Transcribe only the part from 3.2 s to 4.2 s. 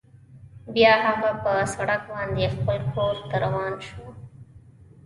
ته روان شو